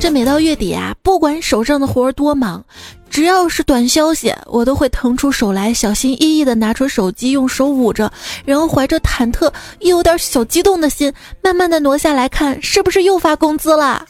[0.00, 2.64] 这每到月底啊，不管手上的活儿多忙，
[3.08, 8.10] 只要是短消息，我都会腾出手来，小心翼翼地拿出手机，用手捂着，
[8.44, 11.12] 然后怀着忐忑又有点小激动的心，
[11.42, 14.04] 慢慢地挪下来看，是不是又发工资了？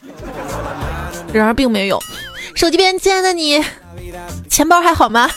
[1.33, 1.99] 然而并没有。
[2.55, 3.63] 手机边，亲爱的你，
[4.49, 5.29] 钱包还好吗？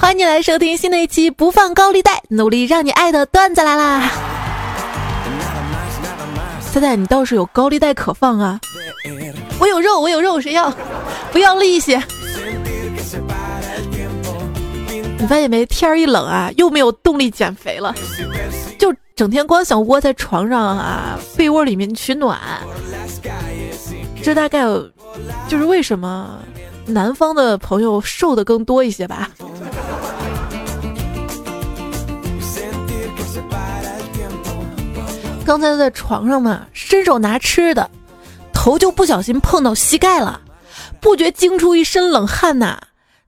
[0.00, 4.08] 欢迎你来收听新的一期《不放高利贷，努力让你爱的段子》来啦！
[6.72, 8.60] 猜猜你倒是有高利贷可放啊？
[9.58, 10.72] 我有肉，我有肉，谁要？
[11.32, 11.98] 不要利息。
[15.18, 15.66] 你发现没？
[15.66, 17.92] 天儿一冷啊，又没有动力减肥了，
[18.78, 22.38] 就整天光想窝在床上啊，被窝里面取暖。
[24.22, 24.62] 这大概
[25.48, 26.38] 就是为什么
[26.88, 29.30] 南方的朋友瘦的更多一些吧。
[35.44, 37.88] 刚才在床上嘛，伸手拿吃的，
[38.52, 40.40] 头就不小心碰到膝盖了，
[41.00, 42.78] 不觉惊出一身冷汗呐。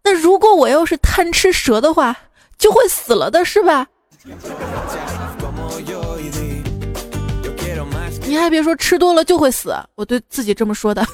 [0.03, 2.16] 那如果我要是贪吃蛇的话，
[2.58, 3.86] 就会死了的是吧？
[8.27, 11.05] 你还别说，吃多了就会死，我对自己这么说的。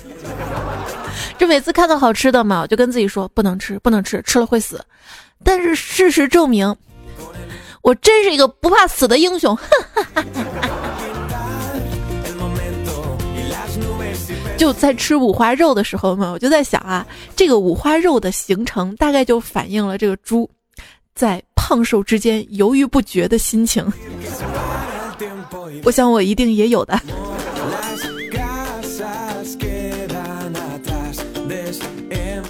[1.38, 4.82] 这每次看到好吃的嘛，我就跟自己说不能吃，不能吃，吃了会死。
[5.44, 6.74] 但是事实证明，
[7.82, 9.56] 我真是一个不怕死的英雄。
[14.56, 20.48] 就在吃五花肉的时候嘛，我就在想啊，这个五花肉的形成大概就反映了这个猪
[21.14, 23.86] 在胖瘦之间犹豫不决的心情。
[25.84, 26.98] 我想我一定也有的。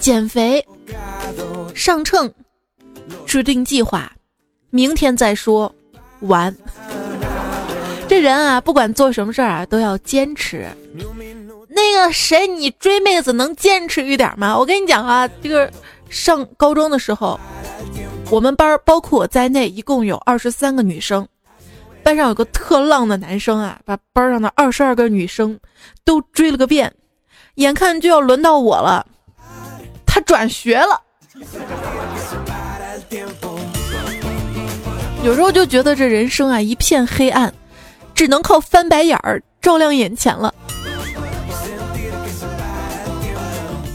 [0.00, 0.64] 减肥，
[1.74, 2.32] 上秤，
[3.26, 4.10] 制定计划，
[4.70, 5.74] 明天再说，
[6.20, 6.54] 完。
[8.08, 10.68] 这人啊，不管做什么事儿啊，都要坚持。
[11.68, 14.56] 那个谁，你追妹子能坚持一点吗？
[14.56, 15.70] 我跟你讲啊，这个
[16.08, 17.38] 上高中的时候，
[18.30, 21.26] 我们班包括我在内，一共有二十三个女生。
[22.02, 25.58] 班上有个特浪的男生啊，把班上的二十二个女生
[26.04, 26.94] 都追了个遍，
[27.56, 29.04] 眼看就要轮到我了，
[30.16, 30.98] 他转学了。
[35.22, 37.52] 有时候就觉得这人生啊一片黑暗，
[38.14, 40.54] 只能靠翻白眼儿照亮眼前了。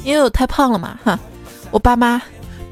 [0.03, 1.19] 因为我太胖了嘛，哈，
[1.71, 2.21] 我爸妈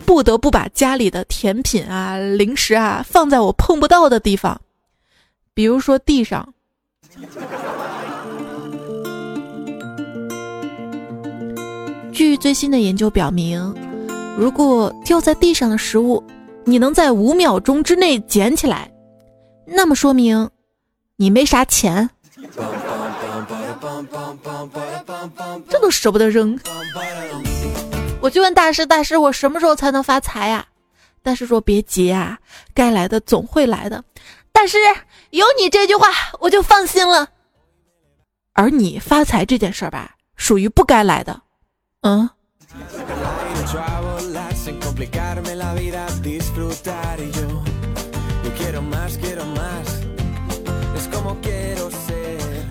[0.06, 4.62] 不得不把家里的甜品啊、零食啊放在我碰不到的地方。
[5.56, 6.48] 比如说地上。
[12.30, 13.76] 据最新的研究表明，
[14.38, 16.24] 如果掉在地上的食物，
[16.64, 18.92] 你能在五秒钟之内捡起来，
[19.66, 20.48] 那么说明
[21.16, 22.08] 你没啥钱，
[25.68, 26.56] 这都舍不得扔。
[28.22, 30.68] 我就问大师，大师，我什么时候才能发财呀？
[31.24, 32.38] 大师说别急啊，
[32.76, 34.04] 该来的总会来的。
[34.52, 34.78] 大师，
[35.32, 36.10] 有你这句话，
[36.42, 37.30] 我就放心了。
[38.54, 41.42] 而你发财这件事儿吧，属于不该来的。
[42.02, 42.34] ¿Ah?
[44.56, 47.64] sin complicarme la vida, disfrutar y yo.
[48.44, 50.02] Yo quiero más, quiero más.
[50.96, 51.79] Es como quiero.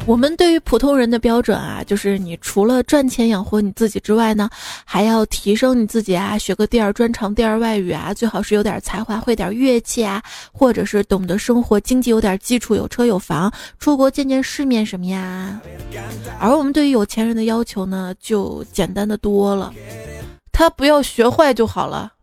[0.08, 4.48] 我们对于普通人的标准啊，就是你除了赚钱养活你自己之外呢，
[4.82, 15.60] 还要提升你自己啊，学个第二专长、第二外语啊，最好是有点才华，会点乐器啊，或者是懂得生活经济，有点基础，有车有房，出国见见世面什么呀。
[16.40, 19.74] 而我们对于有钱人的要求呢，就简单的多了，
[20.50, 22.14] 他不要学坏就好了。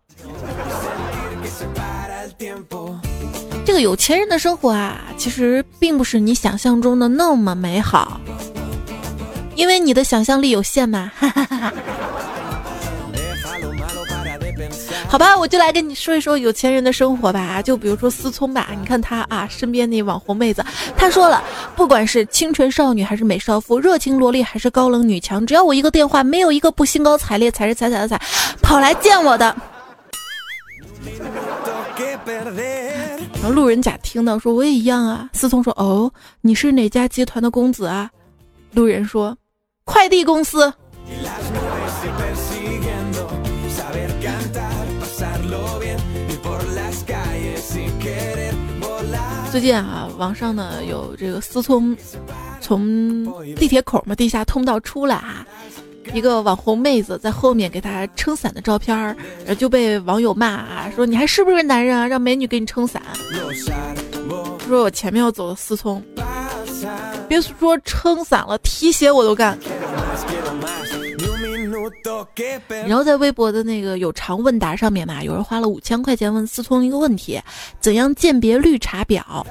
[3.66, 8.22] 这个有钱人的生活啊，其实并不是你想象中的那么美好，
[9.56, 11.12] 因为你的想象力有限嘛。
[15.08, 17.62] 好吧，我就来跟你说一说有钱人的生活吧。
[17.62, 20.64] 就比如说思聪吧，你看他啊，身边那网红妹子，
[20.96, 21.44] 他说了，
[21.76, 28.22] 不管是清纯少女还是美少妇，热情萝莉还是高冷女强，只要我一个电话，没有一个不兴高采烈、踩着踩踩的踩
[28.62, 29.56] 跑来见我的。
[33.50, 35.30] 路人甲听到说我也一样啊。
[35.34, 36.12] 思聪说：“哦，
[36.42, 38.10] 你是哪家集团的公子啊？”
[38.72, 39.38] 路人说
[39.86, 40.74] ：“快递公司。”
[49.52, 51.96] 最近啊，网上呢有这个思聪
[52.60, 53.26] 从
[53.56, 55.48] 地铁口嘛地下通道出来啊。
[56.14, 59.16] 一个网红妹子在后面给他撑伞的照片儿，
[59.58, 63.02] 就被网友骂啊，说你还是不是男人啊，让美女给你撑伞。
[64.68, 66.02] 说我前面要走的思聪，
[67.28, 69.58] 别说撑伞了，提鞋我都干。
[72.88, 77.40] 然后在微博的那个有偿问答上面嘛，有人花了五千块钱问思聪一个问题：
[77.80, 79.46] 怎样鉴别绿茶婊？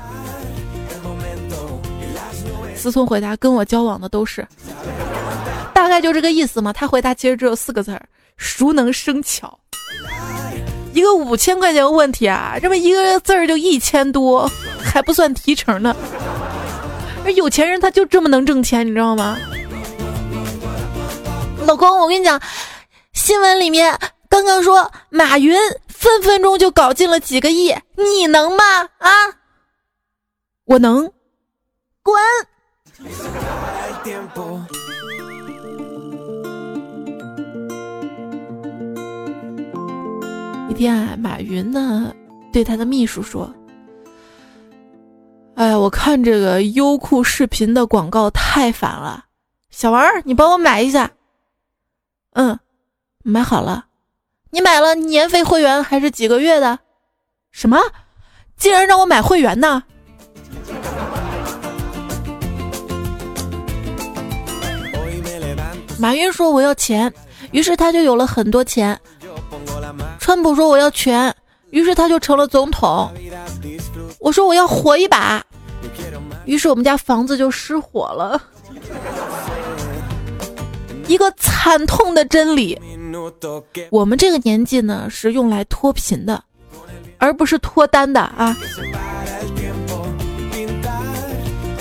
[2.84, 4.46] 思聪回答：跟我交往的都是，
[5.72, 6.70] 大概就这个意思嘛。
[6.70, 9.58] 他回答其实只有四个字儿：熟能生巧。
[10.92, 14.46] 一个五千块钱的问题啊，这么一个字儿就一千多，
[14.82, 15.96] 还不算提成呢。
[17.24, 19.38] 而有钱人他就这么能挣钱，你知道吗？
[21.66, 22.38] 老公，我跟你讲，
[23.14, 23.98] 新闻里面
[24.28, 25.56] 刚刚说马云
[25.88, 28.82] 分分钟就搞进了几个亿，你能吗？
[28.98, 29.10] 啊，
[30.66, 31.10] 我能，
[32.02, 32.14] 滚！
[40.68, 42.14] 一天啊，马云呢
[42.52, 43.52] 对他的秘书说
[45.56, 49.24] ：“哎呀，我看这个优酷视频的广告太烦了，
[49.70, 51.10] 小王，你帮我买一下。”
[52.34, 52.58] 嗯，
[53.24, 53.86] 买好了。
[54.50, 56.78] 你买了年费会员还是几个月的？
[57.50, 57.80] 什么？
[58.56, 59.82] 竟然让我买会员呢？
[65.98, 67.12] 马云说我要钱，
[67.52, 68.98] 于是他就有了很多钱。
[70.18, 71.34] 川普说我要权，
[71.70, 73.10] 于是他就成了总统。
[74.18, 75.44] 我说我要火一把，
[76.44, 78.42] 于是我们家房子就失火了。
[81.06, 82.78] 一个惨痛的真理，
[83.90, 86.42] 我们这个年纪呢是用来脱贫的，
[87.18, 88.56] 而不是脱单的啊！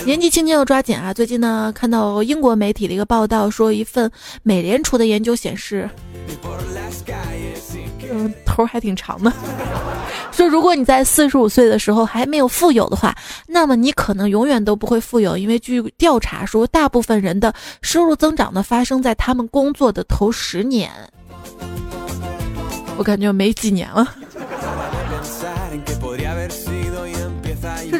[0.05, 1.13] 年纪轻轻要抓紧啊！
[1.13, 4.11] 最近呢，看到英国媒体的一个报道，说一份
[4.43, 5.89] 美联储的研究显示。
[8.11, 9.31] 嗯，头还挺长的。
[10.31, 13.15] 说如果你在四十五岁的时候还没有富有的话，
[13.47, 20.91] 那么你可能永远都不会富有，因为据调查说，大部分人的收入增长呢发生在他们工作的头十年。
[22.97, 24.15] 我感觉没几年了。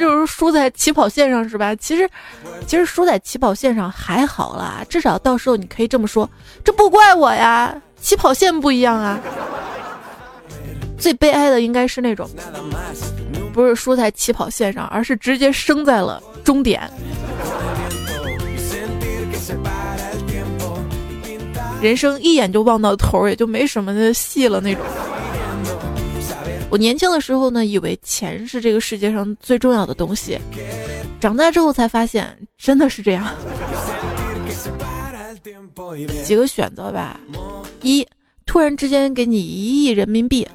[0.03, 1.73] 就是输在起跑线上是吧？
[1.75, 2.09] 其实，
[2.67, 6.29] 其实输在起跑线上还好啦，至少到时候你可以这么说：
[6.61, 9.17] 这不怪我呀，起跑线不一样啊。
[10.97, 12.29] 最悲哀的应该是那种，
[13.53, 16.81] 不是输在起跑线上，而是直接生在了终点。
[21.81, 24.83] 人生一眼就望到头，也就没什么的戏了那种。
[26.73, 30.39] 我年轻的时候呢，以为钱是这个世界上最重要的东西，
[31.21, 33.31] 长大之后才发现真的是这样。
[36.23, 37.19] 几个选择吧：
[37.83, 38.03] 一，
[38.47, 40.47] 突然之间给你一亿人民币。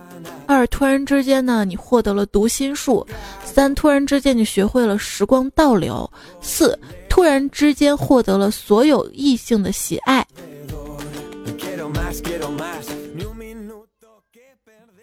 [0.44, 3.06] 二突然之间呢，你获得了读心术；
[3.44, 6.04] 三突然之间你学会了时光倒流；
[6.40, 6.76] 四
[7.08, 10.26] 突然之间获得了所有异性的喜爱。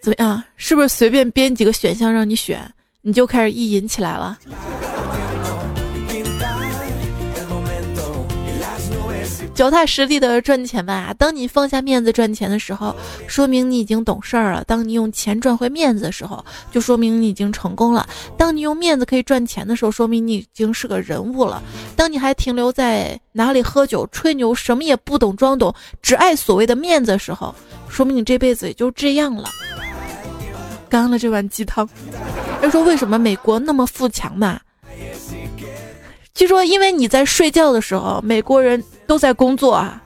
[0.06, 0.40] 怎么样？
[0.56, 2.60] 是不是随便编几个选项让你选，
[3.02, 4.38] 你就开始意淫起来了？
[9.52, 11.12] 脚踏实地的赚钱吧。
[11.18, 12.94] 当你放下面子赚钱的时候，
[13.26, 18.06] 说明你已经懂事儿了；当你用钱赚回面子的时候，就说明你已经成功了；
[18.38, 21.60] 当你用面子可以赚钱的时候，说明你已经是个人物了；
[21.96, 27.52] 当你还停留在哪里喝酒吹牛，什么也不懂装懂，只爱所谓的面子的时候，
[27.88, 29.48] 说明你这辈子也就这样了。
[30.88, 31.88] 干了这碗鸡汤。
[32.62, 34.60] 要说为什么美国那么富强嘛？
[36.34, 38.82] 据说因为你在睡觉的时候，美国人。
[39.08, 40.02] 都在工作啊！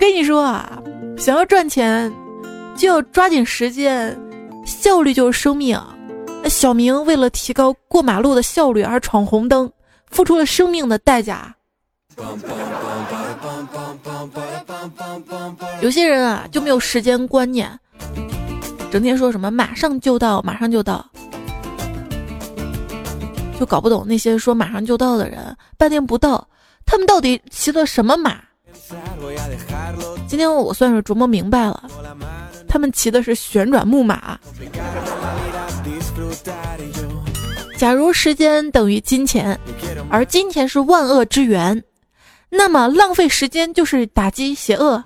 [0.00, 0.82] 跟你说啊，
[1.16, 2.12] 想要赚钱，
[2.76, 4.20] 就要抓紧时间，
[4.66, 5.80] 效率就是生命。
[6.46, 9.70] 小明为了提高过马路的效率而闯红灯，
[10.10, 11.54] 付出了生命的代价。
[15.80, 17.78] 有些人啊，就没有时间观念，
[18.90, 21.04] 整天说什么马上就到，马上就到。
[23.58, 26.46] 就搞不懂那些说马上就到的人，半天不到，
[26.84, 28.36] 他们到底骑的什么马？
[30.26, 31.84] 今天我算是琢磨明白了，
[32.66, 34.38] 他们骑的是旋转木马。
[37.76, 39.58] 假如时间等于金钱，
[40.10, 41.82] 而金钱是万恶之源，
[42.54, 45.02] 那么浪费时间就是打击邪恶。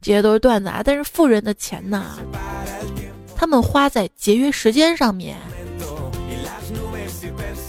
[0.00, 2.18] 这些都是段子啊，但是富人的钱呢？
[3.36, 5.36] 他们花在节约时间上面，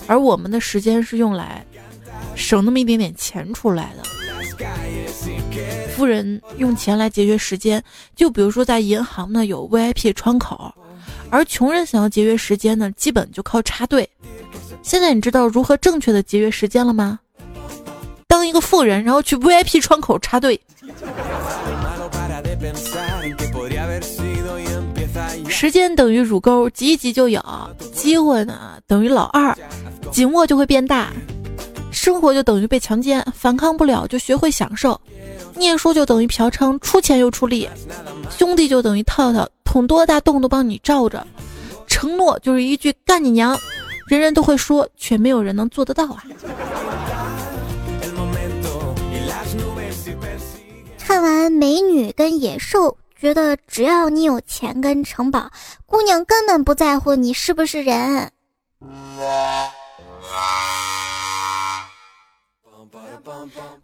[0.08, 1.66] 而我们的时间是用来
[2.34, 4.04] 省那么一点点钱出来的。
[5.96, 7.84] 富人用钱来节约时间，
[8.16, 10.74] 就比如说在银行呢有 VIP 窗口，
[11.30, 14.10] 而穷人想要节约时间呢，基本就靠插队。
[14.82, 17.20] 现在你知道如何正确的节约时间了吗？
[18.28, 20.60] 当一个富人，然后去 VIP 窗口插队。
[25.48, 27.42] 时间等于乳沟，挤一挤就有；
[27.94, 29.56] 机会呢等于老二，
[30.12, 31.08] 紧握就会变大；
[31.92, 35.00] 生活就等于被强奸，反抗不了就学会享受；
[35.60, 37.68] 念书就等于嫖娼，出钱又出力；
[38.32, 41.20] 兄弟就等于套套，捅多大洞都帮你罩着；
[41.86, 43.56] 承诺就是一句干你娘，
[44.08, 46.24] 人人都会说，却没有人能做得到啊！
[50.98, 52.98] 看完美女跟野兽。
[53.20, 55.52] 觉得只要你有钱跟城堡，
[55.86, 58.32] 姑娘根本不在乎你是不是人。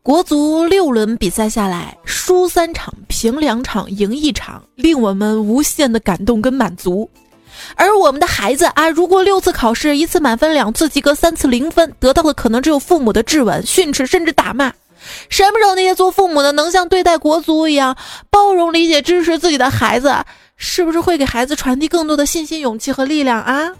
[0.02, 7.10] 国足六轮比赛下来，输三场，平两场，赢一场，令我们无限的感动跟满足。
[7.76, 14.74] 而我们的孩子啊，如果六次考试，一次满分，两次及格，三次零分，得到的可能只有父母的质问、训斥，甚至打骂。
[15.30, 17.96] 什么时候那些做父母的能像对待国足一样
[18.30, 20.14] 包容、理解、支持自己的孩子？
[20.58, 23.72] 是不是会给孩子传递更多的信心、勇气和力量啊？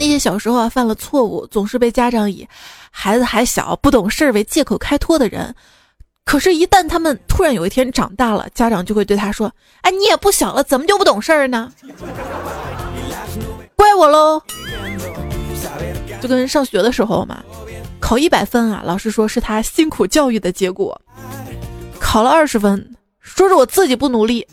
[0.00, 2.48] 那些小时候啊犯了错误，总是被家长以
[2.90, 5.54] 孩子还小不懂事儿为借口开脱的人，
[6.24, 9.52] 可是，一旦他们突然有一天长大了，家长就会对他说
[9.82, 11.70] ：“哎，你也不小了，怎么就不懂事儿呢？
[13.76, 14.40] 怪我喽！”
[16.20, 17.42] 就跟上学的时候嘛，
[18.00, 20.94] 考一百分啊，老师说是他辛苦教育的结果；
[21.98, 24.46] 考了二十分，说是我自己不努力。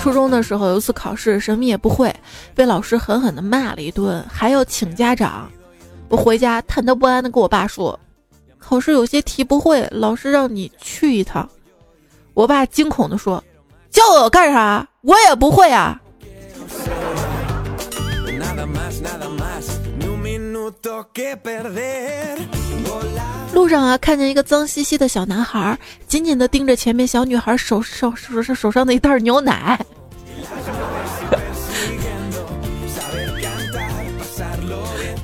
[0.00, 2.14] 初中的时候有一次考试，什么也不会，
[2.54, 5.46] 被老师狠狠的骂了一顿，还要请家长。
[6.08, 7.98] 我回家忐忑不安的跟我爸说
[8.58, 11.46] ：“考试有些题不会，老师让你去一趟。”
[12.32, 13.44] 我爸惊恐的说
[13.92, 14.88] ：“叫我干啥？
[15.02, 16.00] 我也不会啊！”
[23.52, 29.78] 路上啊，看见一个脏兮兮的小男孩，紧紧的盯着前面小女孩手手手上手上的一袋牛奶，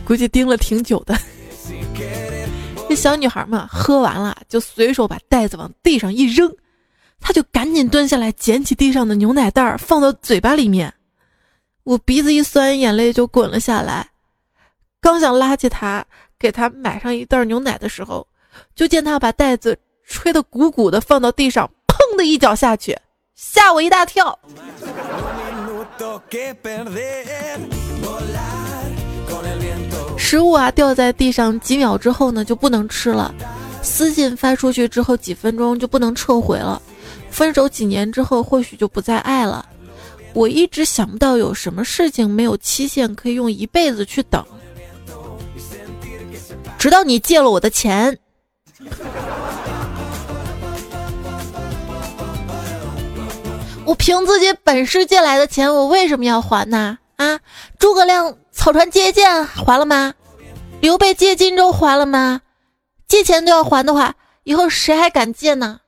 [0.05, 1.17] 估计盯了挺久的。
[2.89, 6.53] 这小女孩嘛，喝完了就随手把袋子往地上一扔。
[7.21, 10.93] 他就赶紧蹲下来捡起地上的牛奶袋儿，放到嘴巴里面。
[11.83, 14.09] 我鼻子一酸，眼泪就滚了下来。
[15.07, 16.05] 刚想拉起他，
[16.37, 18.27] 给他买上一袋牛奶的时候，
[18.75, 22.99] 就见他把袋子吹得鼓鼓的，放到地上，砰的一脚下去，
[23.37, 24.37] 吓我一大跳。
[30.19, 33.33] 食物啊掉在地上几秒之后呢，就不能吃了。
[33.83, 36.83] 私信发出去之后几分钟就不能撤回了。
[37.31, 39.65] 分手几年之后，或许就不再爱了。
[40.33, 44.45] 我一直想不到有什么事情没有期限，可以用一辈子去等。
[46.87, 48.17] 直到你借了我的钱，
[53.85, 56.97] 我凭自己本事借来的钱，我为什么要还呢？
[57.17, 57.41] 啊，
[57.77, 60.15] 诸葛亮草船借箭还了吗？
[60.81, 62.41] 刘备借荆州还了吗？
[63.09, 64.15] 借钱都要还的话，
[64.45, 65.81] 以后谁还敢借呢？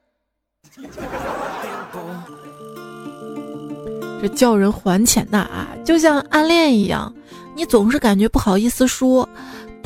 [4.20, 7.14] 这叫人还钱呐啊，就像暗恋一样，
[7.54, 9.28] 你总是感觉不好意思说，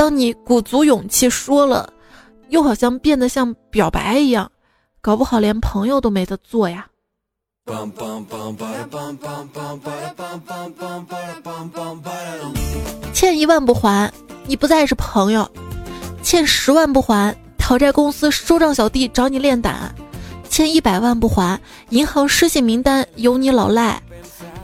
[0.02, 1.88] 当你鼓足勇气说了，
[2.48, 4.50] 又好像变得像表白一样，
[5.00, 6.88] 搞不好连朋友都没得做呀。
[13.14, 14.12] 欠一万不还，
[14.44, 15.44] 你不再是朋友；
[16.20, 19.94] 欠十万不还，讨债公司收账小弟找你练胆。
[20.48, 24.02] 欠一百万不还，银行失信名单有你老赖；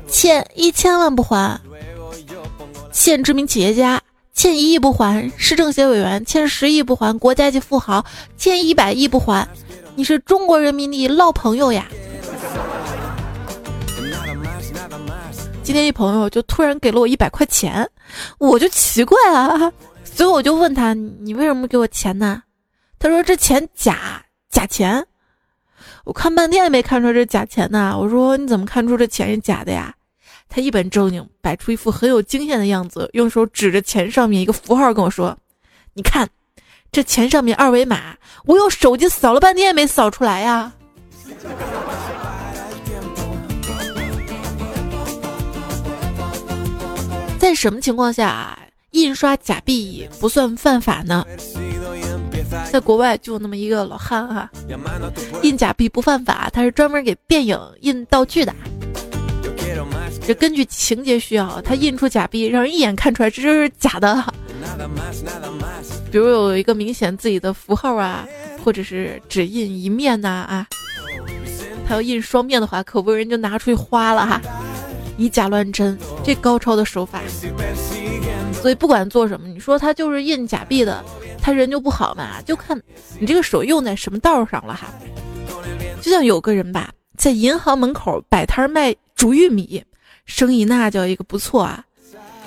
[0.08, 1.60] 欠一千万不还，
[2.90, 4.00] 欠知名企业家；
[4.38, 8.00] 欠一亿不还，市政协委员；欠十亿不还，国家级富豪；
[8.36, 9.44] 欠一百亿不还，
[9.96, 11.88] 你是中国人民的老朋友呀！
[15.64, 17.90] 今天一朋友就突然给了我一百块钱，
[18.38, 19.72] 我就奇怪了，
[20.04, 22.40] 所以我就问他：“你为什么给我钱呢？”
[23.00, 25.04] 他说：“这钱假，假钱。”
[26.06, 27.98] 我看半天也没看出这假钱呢。
[28.00, 29.92] 我说你怎么看出这钱是假的呀？
[30.48, 35.36] 他一本正经摆出一副很有经验的样子，用手指着钱上面一个符号跟我说
[35.94, 36.28] ：“你看，
[36.90, 40.72] 这钱上面二维码，我用手机扫了半天也没扫出来呀。”
[47.38, 48.58] 在什么情况下
[48.90, 51.24] 印刷假币不算犯法呢？
[52.72, 54.50] 在国外就那么一个老汉哈，
[55.42, 58.52] 印假币不犯法，他是专门给电影印道具的。
[60.26, 64.22] 这根据情节需要，他印出假币，让人一眼看出来这就是假的。
[66.12, 68.26] 比如有一个明显自己的符号啊，
[68.62, 70.66] 或者是只印一面呐啊，
[71.86, 74.40] 他要印双面的话，可不人就拿出去花了哈，
[75.16, 77.20] 以假乱真，这高超的手法。
[78.52, 81.02] 所以不管做什么，你说他就是印假币的，
[81.40, 82.42] 他人就不好嘛？
[82.42, 82.78] 就看
[83.18, 84.92] 你这个手用在什么道上了哈。
[86.02, 89.82] 就像有个人吧，在银行门口摆摊卖煮玉米，
[90.28, 91.84] 生意那叫一个不错啊。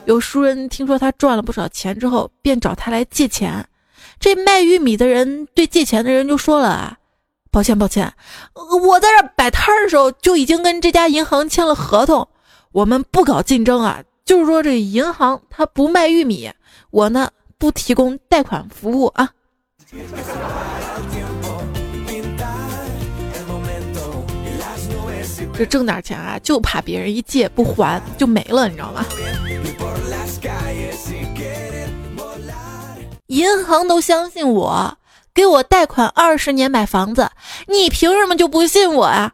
[0.05, 3.67] 有熟人听说他赚了不少钱之后，便找他来借钱。
[4.19, 6.97] 这卖玉米的人对借钱的人就说了：“啊，
[7.51, 8.11] 抱歉，抱歉，
[8.53, 12.27] 我在这摆摊的时候就已经跟这家银行签了合同，
[12.71, 14.01] 我们不搞竞争啊。
[14.23, 16.49] 就是说这银行他不卖玉米，
[16.91, 19.29] 我呢不提供贷款服务啊。
[25.53, 29.05] 这挣点钱啊，就怕别人一借不还就没了，你知道吗？”
[33.27, 34.97] 银行都相信我，
[35.33, 37.29] 给我贷款二十年买房子，
[37.67, 39.31] 你凭什么就不信我啊？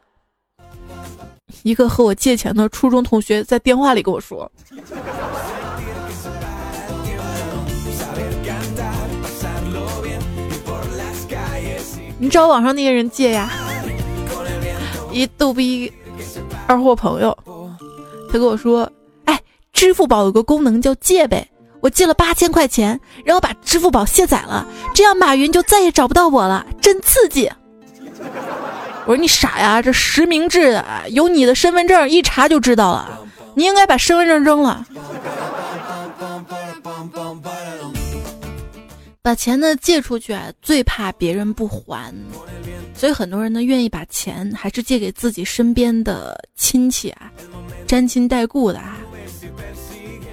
[1.64, 4.52] 一个和我借钱的初中同学在电话里跟我说
[12.20, 13.50] ：“你找网上那些人借呀。”
[15.12, 15.92] 一逗逼
[16.68, 17.38] 二货朋友，
[18.32, 18.90] 他跟我说
[19.26, 19.42] ：“哎，
[19.74, 21.48] 支付宝有个功能叫借呗。”
[21.80, 24.66] 我借了八千块钱，然后把支付宝卸载了，
[24.96, 27.50] 这样马云就再也找不到我了，真刺激！
[29.06, 33.20] 我说你傻呀，这实名制的，有你的身份证一查就知道了，
[33.54, 34.84] 你应该把身份证扔了。
[39.28, 42.16] 把钱呢借出去啊，最怕别人不还，
[42.96, 47.30] 所以很多人呢愿意把钱还是借给自己身边的亲戚啊，
[47.86, 48.98] 沾亲带故的啊。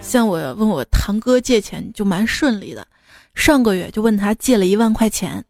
[0.00, 2.87] 像我问我堂哥借钱就蛮顺利的，
[3.35, 5.44] 上个月就问他借了一万块钱，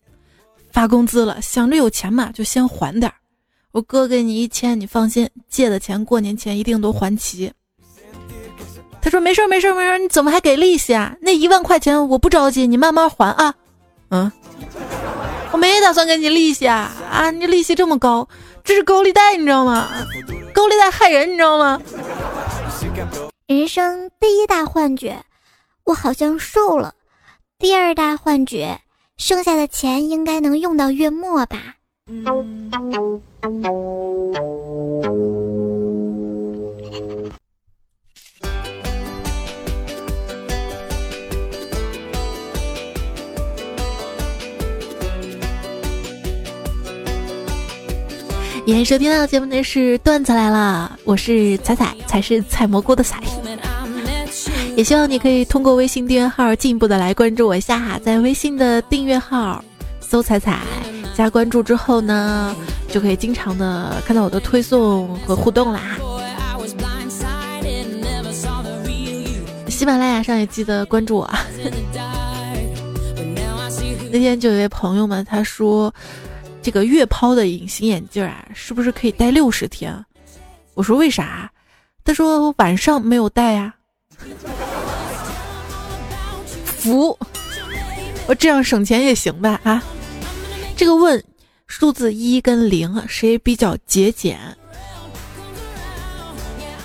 [0.72, 3.14] 发工资了，想着有钱嘛就先还点儿。
[3.72, 7.52] 我哥给你一千，你放心，借的钱过年前一定都还齐。
[9.04, 11.14] 他说没事儿没事儿没事儿，你怎么还给利息啊？
[11.20, 13.54] 那一万块钱我不着急，你慢慢还啊。
[14.08, 14.32] 嗯，
[15.52, 17.30] 我没打算给你利息啊啊！
[17.30, 18.26] 你利息这么高，
[18.64, 19.90] 这是高利贷你知道吗？
[20.54, 21.78] 高利贷害人你知道吗？
[23.46, 25.22] 人生第一大幻觉，
[25.84, 26.92] 我好像瘦了；
[27.58, 28.80] 第二大幻觉，
[29.18, 31.58] 剩下的钱应该能用到月末吧。
[32.24, 33.62] 欢
[48.66, 53.22] 迎收听到节目的是段子来了，我是彩彩，才是采蘑菇的彩。
[54.74, 59.62] 也希望你可以通过微信订阅号进一步的来关注我一下，在微信的订阅号
[60.00, 60.60] 搜彩彩
[61.14, 62.56] 加关注之后呢，
[62.88, 65.98] 就可以经常的看到我的推送和互动啦。
[69.68, 71.30] 喜马拉雅上也记得关注我。
[74.10, 75.92] 那天就有位朋友们他说。
[76.64, 79.94] 这个月抛的隐形眼镜啊，是不是可以戴六十天？
[80.72, 81.52] 我说为啥？
[82.02, 83.74] 他说晚上没有戴呀。
[86.78, 87.18] 服，
[88.26, 89.60] 我这样省钱也行吧？
[89.62, 89.82] 啊，
[90.74, 91.22] 这个问
[91.66, 94.40] 数字一跟零谁比较节俭？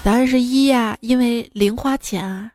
[0.03, 2.51] 答案是一呀，因为零花钱啊。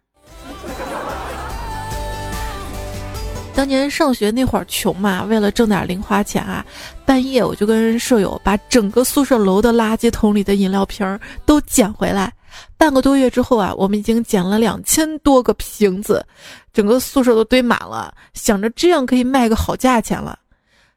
[3.55, 6.65] 当年上学那会儿穷嘛，为了挣点零花钱啊，
[7.07, 12.33] 半夜我就跟舍友把整个宿舍楼的垃圾桶里的饮料瓶都捡回来。
[12.77, 16.25] 半个多月之后啊，我们已经捡了两千多个瓶子，
[16.73, 20.39] 整个宿舍都堆满了，想着这样可以卖个好价钱了。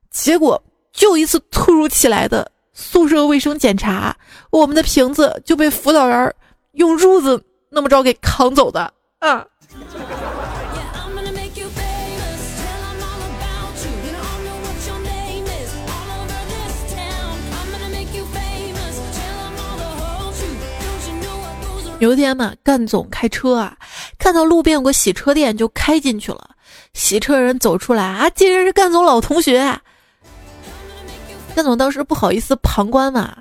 [0.10, 4.16] 结果就一次突如其来的宿舍卫生检查，
[4.50, 6.34] 我们的瓶子就被辅导员
[6.74, 9.46] 用褥子那么着给扛走的啊。
[22.00, 23.76] 有一天嘛，干总开车啊，
[24.20, 26.52] 看到路边有个洗车店，就开进去了。
[26.94, 29.60] 洗车人走出来啊，竟然是干总老同学。
[31.56, 33.36] 干总当时不好意思旁观嘛，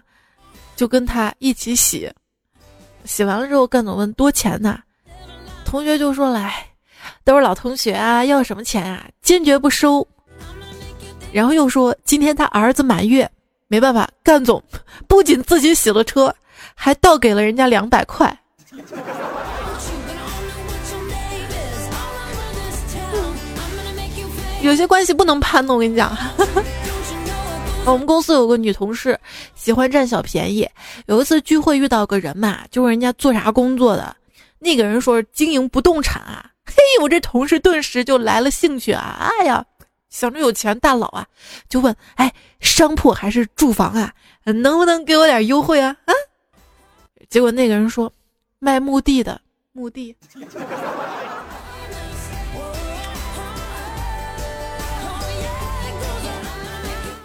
[0.75, 2.11] 就跟他一起洗。
[3.05, 4.79] 洗完了之后，干总问多钱呢？
[5.67, 6.67] 同学就说来，
[7.25, 10.07] 都是老同学啊，要什么钱啊，坚决不收。
[11.31, 13.31] 然后又说今天他儿子满月，
[13.69, 14.63] 没办法，干总
[15.07, 16.35] 不仅自己洗了车，
[16.75, 18.35] 还倒给了人家两百块。
[24.63, 26.17] 有些关系不能攀的，我跟你讲。
[27.87, 29.19] 我们公司有个女同事
[29.55, 30.69] 喜欢占小便宜。
[31.07, 34.17] 有一次聚会遇到个人嘛，就问人家做啥工作的，
[34.59, 36.51] 那个人说经营不动产啊。
[36.67, 39.31] 嘿，我这同事顿时就来了兴趣啊！
[39.39, 39.65] 哎呀，
[40.11, 41.25] 想着有钱大佬啊，
[41.69, 44.13] 就问：哎，商铺还是住房啊？
[44.45, 45.97] 能不能给我点优惠啊？
[46.07, 46.13] 啊？
[47.31, 48.13] 结果那个人说：
[48.59, 49.39] 卖墓地的，
[49.73, 50.17] 墓地。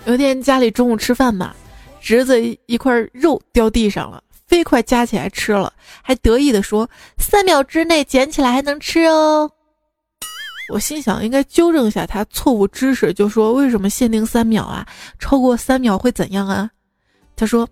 [0.05, 1.55] 有一天家里中午吃饭嘛，
[2.01, 9.49] 侄子一块肉掉地上了，飞快夹起来吃了，还得意的说：“三秒之内捡起来还能吃哦。”
[10.73, 14.85] 我心想应该纠正一下他错误知识，就说：“为什么限定三秒啊？
[15.17, 16.69] 超过三秒会怎样啊？”
[17.37, 17.67] 他说：“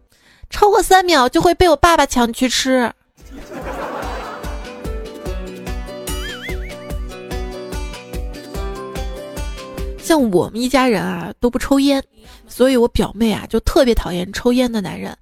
[0.49, 2.89] 超过三秒就会被我爸爸抢去吃。”
[10.01, 12.03] 像我们一家人啊都不抽烟，
[12.47, 15.15] 所以我表妹啊就特别讨厌抽烟的男人。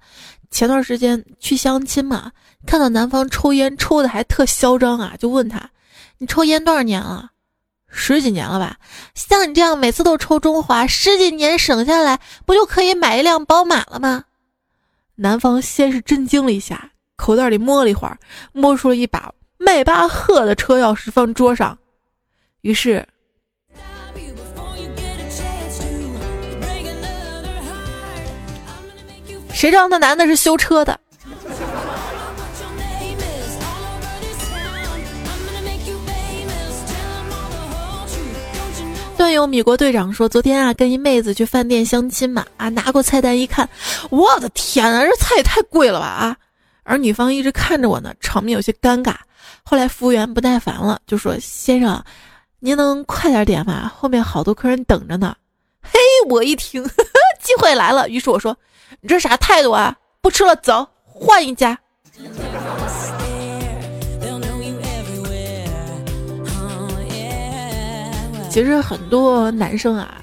[0.50, 2.32] 前段时间去相亲嘛，
[2.66, 5.68] 看到男方抽烟抽的还特嚣张啊，就问他
[6.16, 7.32] ：“你抽烟多少年了？
[7.90, 8.78] 十几年了吧？
[9.14, 14.24] 像你这样每次都抽中华，十几年省下来不就可以买一辆宝马了吗？”
[15.16, 18.16] 男方先是震惊了一下，口袋里摸了一会儿，
[18.52, 21.76] 摸出了一把迈巴赫的车钥匙放桌上，
[22.62, 23.06] 于是。
[29.52, 30.98] 谁知道那男的是修车的？
[39.16, 43.68] 段友米国队长说：“昨天啊，跟一妹子去饭店相亲嘛，啊，拿过菜单一看，
[44.10, 46.36] 我的天啊，这菜也太贵了吧啊！
[46.88, 49.14] 而女方一直看着我呢，场面有些尴尬。
[49.62, 52.02] 后来服务员不耐烦了，就说：‘先生，
[52.60, 53.92] 您能快点点吗？
[53.94, 55.36] 后面好多客人等着呢。’
[55.84, 55.98] 嘿，
[56.30, 56.82] 我一听，
[57.42, 58.56] 机会来了，于是我说。”
[59.02, 59.94] 你这啥态度啊？
[60.22, 61.78] 不吃了，走，换一家。
[68.48, 70.22] 其实很多男生啊，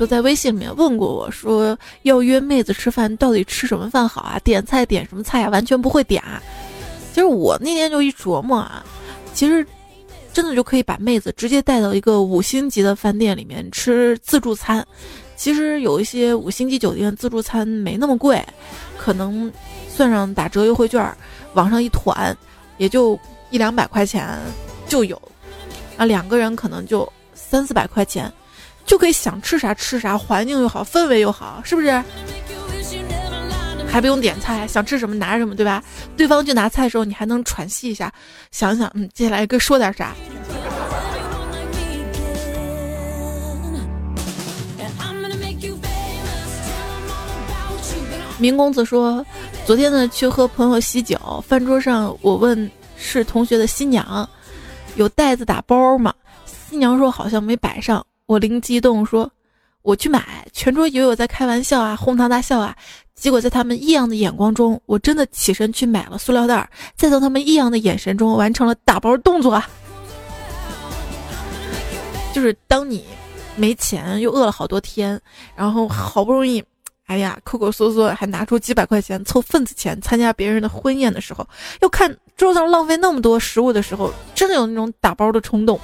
[0.00, 4.40] 都在微信里面问过我说，要约妹子吃饭，到底吃什么饭好啊？
[4.42, 5.50] 点菜点什么菜啊？
[5.50, 6.42] 完全不会点啊。
[7.12, 8.82] 其实我那天就一琢磨啊，
[9.34, 9.64] 其实
[10.32, 14.82] 真的就可以把妹子直接带到一个五星级的饭店里面吃自助餐。
[15.36, 18.42] 其实有一些五星级酒店自助餐没那么贵，
[18.96, 19.52] 可能
[19.86, 21.14] 算上打折优惠券，
[21.52, 22.34] 往上一团，
[22.78, 24.26] 也就一两百块钱
[24.88, 25.20] 就有，
[25.98, 28.32] 啊，两个人可能就三四百块钱，
[28.90, 32.02] 就可以想吃啥吃啥，环境又好，氛围又好，是不是？
[33.88, 35.80] 还不用点菜，想吃什么拿什么，对吧？
[36.16, 38.12] 对方去拿菜的时候，你还能喘息一下，
[38.50, 40.12] 想想，嗯，接下来该说点啥。
[48.38, 49.24] 明公子说
[49.64, 54.28] ：“昨天呢，去和朋友喜酒，饭桌上我问是同学的新娘，
[54.96, 56.12] 有袋子打包吗？
[56.44, 58.04] 新娘说好像没摆上。
[58.30, 59.28] 我灵机一动说，
[59.82, 60.46] 我去买。
[60.52, 62.76] 全桌以为我在开玩笑啊，哄堂大笑啊。
[63.16, 69.60] 结果在他们异样的眼光中，我真的起身去买了塑料袋，再从他们异样的眼神中完成了打包动作。
[72.32, 73.04] 就是当你
[73.56, 75.20] 没钱又饿了好多天，
[75.56, 76.62] 然后好不容易。”
[77.06, 81.44] 哎呀，抠抠缩缩还拿出几百块钱凑份子钱参加别人的婚宴的时候，
[81.82, 85.80] 又看桌上浪费那么多食物的时候，真的有那种打包的冲动。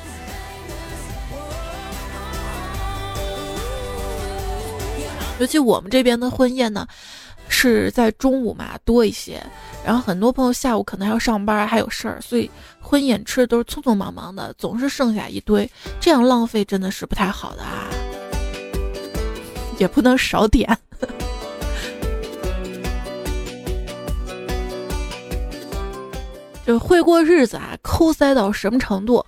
[5.38, 6.87] 尤其我们这边的婚宴呢，
[7.49, 9.42] 是在中午嘛多一些，
[9.85, 15.70] 然后很多朋友下午可能还要上班还有事儿，所以婚宴吃的都是匆匆忙忙的，总是剩下一堆，
[16.01, 17.88] 这样浪费真的是不太好的啊，
[19.79, 20.77] 也不能少点。
[26.66, 29.25] 就会过日子啊，抠塞到什么程度？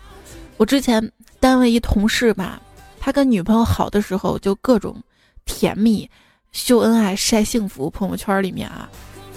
[0.56, 2.60] 我之前单位一同事吧，
[2.98, 5.00] 他跟女朋友好的时候就各种
[5.48, 6.08] 甜蜜、
[6.52, 8.88] 秀恩爱、晒幸福，朋友圈里面啊，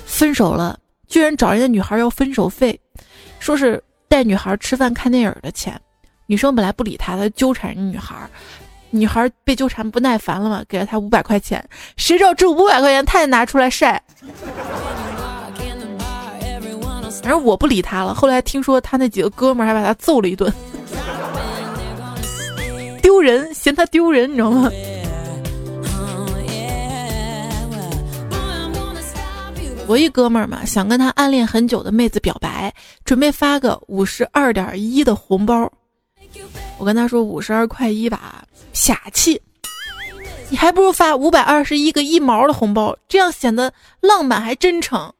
[0.06, 2.80] 分手了居然找人家女孩要分手费，
[3.39, 5.80] 说是带女孩吃饭看电影的钱。
[6.28, 8.15] 女生本来不理他，他纠缠人女孩，
[8.89, 11.63] 女孩被纠缠不耐烦了嘛，给了他五百块钱，
[11.97, 14.02] 谁知道这五百块钱他也拿出来晒。
[17.21, 18.13] 反正我不理他了。
[18.13, 20.52] 后来听说他那几个哥们儿还把他揍了一顿，
[23.02, 24.69] 丢人，嫌他丢人，你知道吗？
[29.91, 32.73] 我一哥们儿嘛，想跟他暗恋很久的妹子表白，
[33.04, 35.69] 准备发个五十二点一的红包。
[36.77, 39.41] 我跟他说五十二块一吧，傻气，
[40.47, 45.12] 你还不如发五百二十一个一毛的红包，这样显得浪漫还真诚。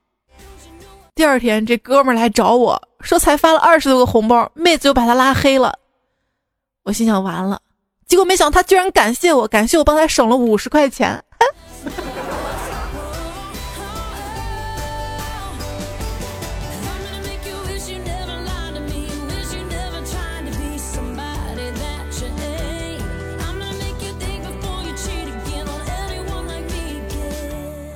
[1.15, 5.77] 第二天，这哥们儿来找我说，才发了二十多个红包，妹子就把他拉黑了。
[6.84, 7.60] 我心想完了，
[8.07, 11.21] 结果没想到他居然感谢我，感谢我帮他省了五十块钱。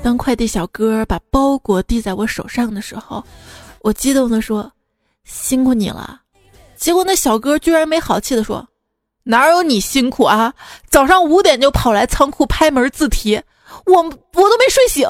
[0.05, 3.23] 当快递小哥把包裹递在我手上的时候，
[3.81, 4.71] 我激动地说
[5.25, 6.21] ：“辛苦你了。”
[6.77, 8.63] 结果那小哥居然没好气地说
[9.25, 10.53] ：“哪有你辛苦啊？
[10.91, 13.41] 早上五点就跑来仓库拍门自提，
[13.87, 14.11] 我我
[14.47, 15.09] 都没睡醒。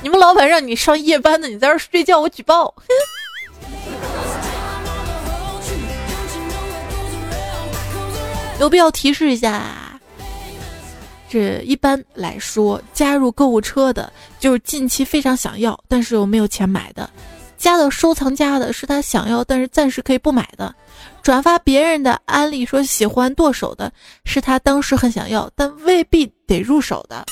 [0.00, 2.72] 你们老板让你上夜班的，你在这睡觉，我举报。
[8.60, 9.79] ”有必要提示一下。
[11.30, 17.08] 这一般来说，加入购物车的就是近期非常想要，但是又没有钱买的；
[17.56, 20.68] 加到收藏夹的是他想要，但是暂时可以不买的；
[21.22, 23.92] 转发别人的安利说喜欢剁手的
[24.24, 27.24] 是他当时很想要，但未必得入手的。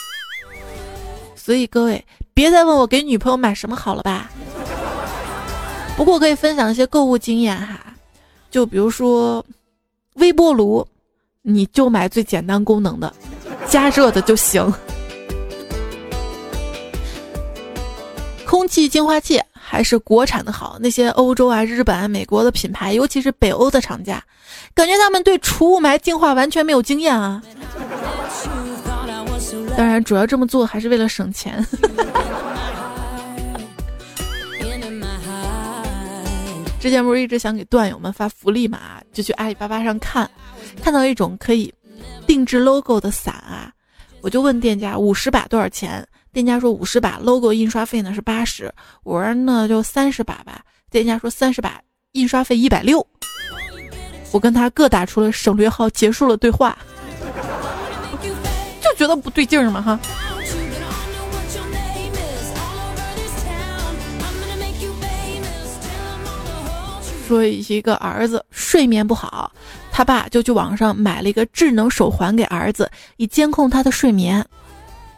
[1.34, 4.30] 所以各位别再问我给女朋友买什么好了吧。
[5.96, 7.80] 不过可以分享一些购物经验哈，
[8.48, 9.44] 就比如说
[10.14, 10.86] 微波炉，
[11.50, 13.10] 你就买最简单功能的。
[13.66, 14.70] 加热的就行。
[18.46, 20.76] 空气净化器还是国产的好。
[20.80, 24.22] 那些欧洲啊、日本啊、美国的品牌，尤其是北欧的厂家，
[24.74, 27.42] 感觉他们对除雾霾净化完全没有经验啊。
[29.76, 31.64] 当然，主要这么做还是为了省钱。
[36.80, 40.30] 之前不是一直想给段友们发福利嘛，就去阿里巴巴上看，
[40.82, 41.72] 看到一种可以。
[42.26, 43.72] 定制 logo 的伞啊，
[44.20, 46.06] 我就问店家五十把多少钱？
[46.32, 48.72] 店家说五十把 logo 印刷费呢是八十。
[49.02, 50.62] 我说那就三十把吧。
[50.90, 51.80] 店家说三十把
[52.12, 53.04] 印刷费一百六。
[54.30, 56.78] 我跟他各打出了省略号，结束了对话。
[58.80, 59.98] 就觉得不对劲儿嘛哈。
[67.28, 69.52] 说一个儿子睡眠不好。
[69.92, 74.44] 他爸就去网上买了一个智能手环给儿子，以监控他的睡眠。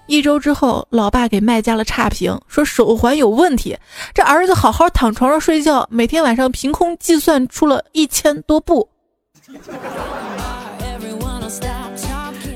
[0.06, 3.78] 一周之后，老爸给卖家了差评，说手环有问题。
[4.12, 8.88] 这儿子好好躺床上睡觉，每天晚上凭空计算出了一千多步。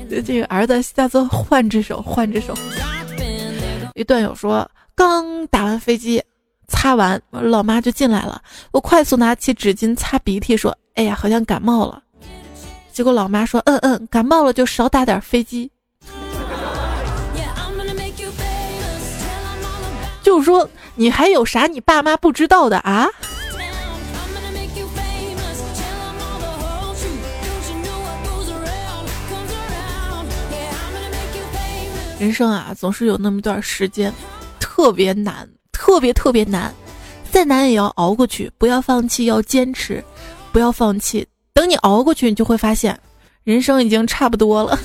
[0.09, 2.53] 这个儿子下次换只手，换只手。
[3.93, 6.21] 一段友说，刚打完飞机，
[6.67, 8.41] 擦完，老妈就进来了。
[8.71, 12.01] 我快速拿起纸巾擦鼻涕，说：“哎呀，好像感冒了。”
[12.91, 15.69] 结果老妈说：“嗯嗯，感冒了就少打点飞机。”
[20.23, 23.07] 就是说，你还有啥你爸妈不知道的啊？
[32.17, 34.11] 人生啊，总是有那么段时间，
[34.57, 36.73] 特别难，特别特别难，
[37.31, 40.01] 再难也要熬过去，不要放弃，要坚持，
[40.53, 41.27] 不要放弃。
[41.53, 42.97] 等你熬过去，你就会发现，
[43.43, 44.79] 人生已经差不多了。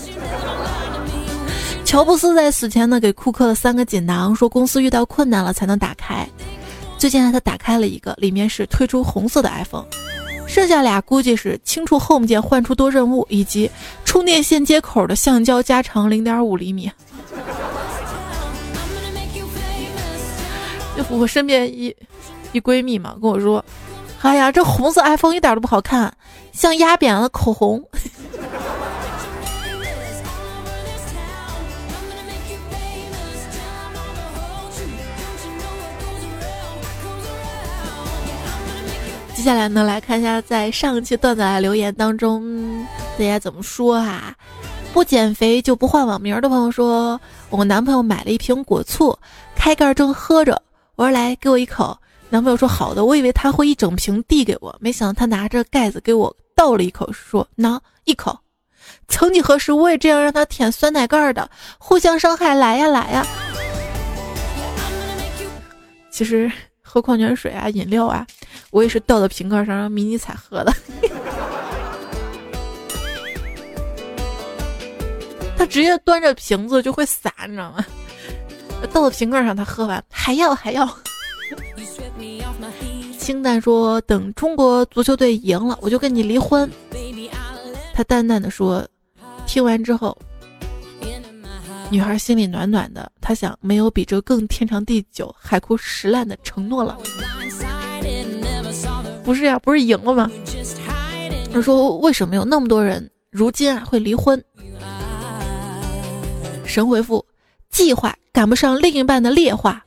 [1.85, 6.29] 乔布斯在死前呢，给库克了三个锦囊，说公司遇到困难了才能打开。
[6.99, 9.87] 最近呢他打开了一个，里面是推出红色的 iPhone，
[10.47, 13.71] 剩下俩估计是清除 Home 键换出多任务，以及
[14.05, 16.91] 充电线接口的橡胶加长零点五厘米。
[21.09, 21.95] 我身边一
[22.53, 23.65] 一闺蜜嘛，跟我说。
[24.23, 26.13] 哎呀，这红色 iPhone 一点都不好看，
[26.53, 27.83] 像压扁了口红。
[39.35, 42.87] 接下来呢，来看一下在上一期段子来留言当中
[43.19, 44.37] 大家怎么说哈？
[44.93, 49.19] 不减肥就不换网名的朋友说，我男朋友买了一瓶果醋，
[49.55, 50.61] 开盖正喝着，
[50.97, 51.97] 我说来给我一口。
[52.29, 58.39] 男朋友说好的，我以为他会一整瓶递给我，没想到他拿着盖子给我倒了一口，说喏一口。
[59.09, 63.27] 曾几何时，我也这样让他舔酸奶盖的，互相伤害，来呀来呀。
[66.11, 66.51] 其实
[66.83, 68.27] 喝矿泉水啊、饮料啊，
[68.71, 70.73] 我也是倒到瓶盖上让迷你彩喝的。
[75.57, 77.85] 他直接端着瓶子就会洒，你知道吗？
[78.89, 80.89] 倒到瓶盖上，他喝完还要还要。
[83.19, 86.69] 清淡说：“等中国足球队赢了，我就跟你离婚。”
[87.95, 88.87] 他淡淡的说
[89.47, 90.17] ：“听完之后，
[91.91, 93.11] 女孩心里暖暖的。
[93.21, 96.99] 她想，没有比这更天长地久、海枯石烂的承诺了。
[99.23, 100.31] 不是呀，不是赢了吗？
[101.53, 104.43] 他说：为什么有那么多人如今啊会离婚？”
[106.65, 107.25] 神回复
[107.71, 109.85] ：“计划赶不上另一半的劣化。”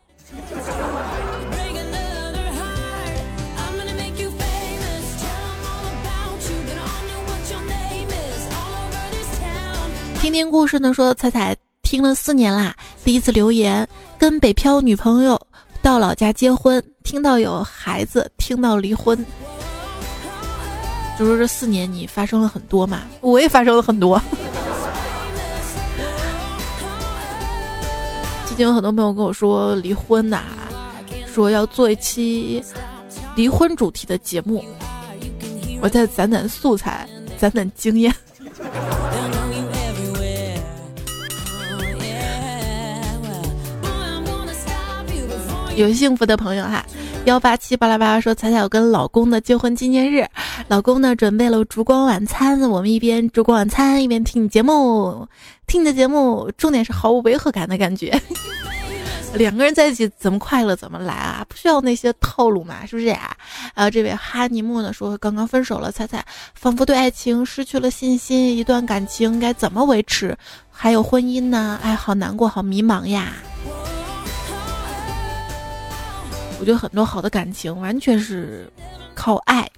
[10.21, 13.85] 听听故事呢，说彩彩听了四年啦，第一次留言，
[14.17, 15.39] 跟北漂女朋友
[15.81, 19.17] 到老家结婚，听到有孩子，听到离婚，
[21.19, 24.19] 就说这四年你发生了很多嘛，我也发生了很多。
[28.53, 30.43] 最近有很多朋友跟我说离婚呐，
[31.25, 32.63] 说要做一期
[33.35, 34.63] 离婚主题的节目，
[35.81, 38.13] 我再攒攒素材，攒攒经验。
[45.75, 46.85] 有幸福的朋友哈，
[47.25, 50.27] 幺八七巴拉巴拉说彩彩我跟老公的结婚纪念日，
[50.67, 55.25] 老公呢准备了烛光晚餐，我们一边烛光晚餐一边听你节目，
[55.65, 58.19] 听你的节目，重点是毫无违和感的感觉。
[59.35, 63.35] 两个人在一起怎么快乐怎么来啊，不需要那些套路嘛，是不是呀？
[63.73, 70.37] 啊，这位哈尼木呢说刚刚分手了，彩彩仿佛对爱情失去了信心，一段感情该怎么维持？
[70.69, 71.79] 还有婚姻呢？
[71.81, 73.33] 哎，好难过，好迷茫呀。
[76.63, 78.71] 我觉得很多好的感情完全是
[79.13, 79.69] 靠爱。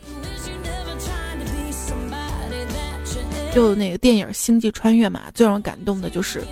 [3.52, 6.44] 就那个电影《星际穿越》嘛，最让人感动的就是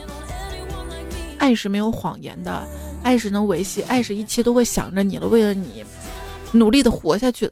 [1.38, 2.68] 爱是没有谎言的，
[3.04, 5.86] 爱是能维系，爱是一切都会想着你了，为了你
[6.52, 7.48] 努力的活下去。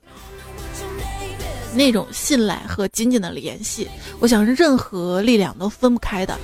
[1.76, 3.88] 那种信赖和紧紧的联系，
[4.20, 6.36] 我想任何力量都分不开的。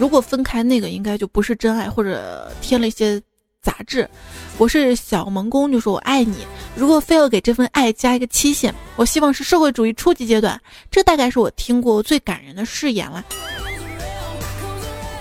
[0.00, 3.20] 如果分开，那个应该就不是真爱，或者添了一些。
[3.60, 4.08] 杂志，
[4.56, 6.46] 我是小萌公，就说我爱你。
[6.76, 10.60] 如果非要给这份爱加一个期限，我希望是社会主义初级阶段。
[10.90, 13.24] 这大概是我听过最感人的誓言了。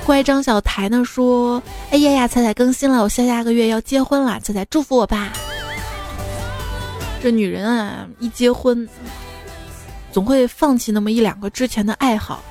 [0.06, 5.34] 乖张小台呢说：“哎呀呀，彩彩更新了，我下下个月要结婚了，彩彩祝福我吧。”
[7.22, 8.88] 这女人啊，一结婚，
[10.12, 12.44] 总会放弃那么一两个之前的爱好。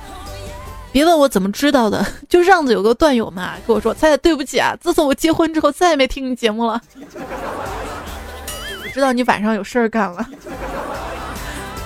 [0.97, 6.81] 别问我怎么知道的， 就让子有个段友嘛跟我说：“彩彩，对不起啊，自从我结婚之后，再也没听你节目了。
[8.83, 10.27] 我知道你晚上有事儿干了。”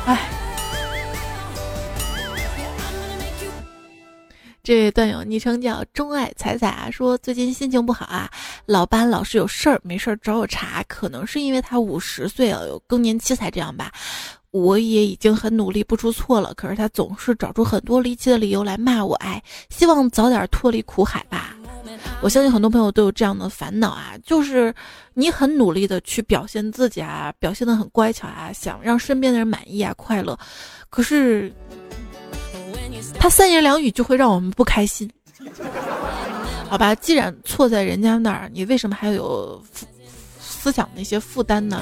[0.07, 0.17] 哎，
[4.63, 8.31] 这位段友昵称叫钟爱彩彩啊，说最近心情不好啊，
[8.65, 13.91] 老班老是有事儿没事儿找我茬，可能是因为他五十岁了，有更年期才这样吧。
[14.51, 19.15] 我也已经很努力不出错了，可是他总是找出很多离奇的理由来骂我。
[19.15, 21.55] 哎，希望早点脱离苦海吧。
[22.21, 24.73] 我相信很多朋友都有这样的烦恼啊，就是
[25.13, 30.37] 你很努力的去表现自己啊，表现的很乖巧啊，想让身边的人满意啊，快乐。
[30.89, 31.51] 可是
[33.17, 35.09] 他三言两语就会让我们不开心。
[36.69, 39.61] 好吧，既然错在人家那儿，你为什么还要有
[40.39, 41.81] 思想那些负担呢？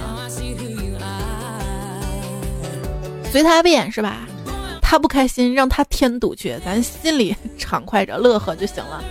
[3.32, 4.28] 随他便是吧？
[4.82, 9.04] 他不开心，让他添堵去，咱心里 畅快着乐呵就行了。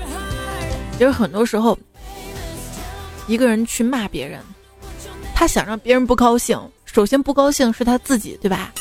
[0.93, 1.79] 其实很多时候，
[3.29, 4.41] 一个人去骂别人，
[5.35, 8.73] 他想让别人不高兴，首先不高兴是他自己，对吧？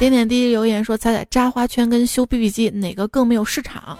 [0.00, 3.96] 点点滴滴留言说：“猜猜扎花圈跟修 BB 机哪个更没有市场？”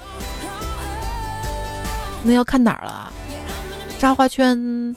[2.24, 3.12] 那要看哪儿了？
[4.00, 4.96] 扎花圈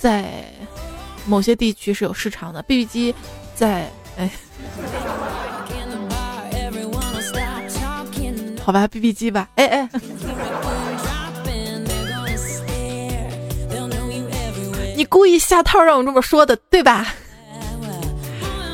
[0.00, 0.44] 在。
[1.26, 3.14] 某些地区是有市场的，BB 机
[3.54, 4.30] 在哎，
[8.64, 9.88] 好吧，BB 机吧，哎哎，
[14.96, 17.14] 你故意下套让我这么说的，对吧？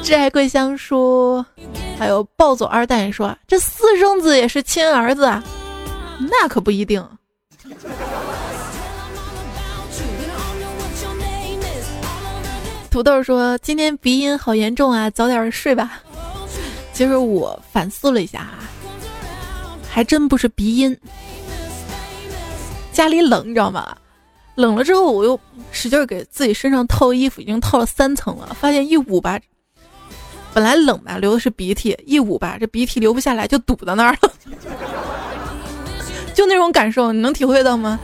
[0.03, 1.45] 挚爱桂香说，
[1.99, 5.27] 还有暴走二代说，这私生子也是亲儿子，
[6.19, 7.07] 那可不一定。
[12.91, 16.03] 土豆说：“今天鼻音好严重啊，早点睡吧。”
[16.93, 18.59] 其实我反思了一下啊，
[19.89, 20.97] 还真不是鼻音。
[22.93, 23.97] 家里冷，你知道吗？
[24.57, 25.39] 冷了之后，我又
[25.71, 28.57] 使劲给自己身上套衣服，已经套了三层了。
[28.59, 29.39] 发现一捂吧，
[30.53, 34.33] 本来冷吧，流的是鼻涕，一捂吧，这鼻涕流不下来，就堵在那儿了。
[36.35, 38.01] 就那种感受，你能体会到吗